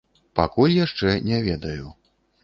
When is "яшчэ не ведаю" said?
0.77-1.85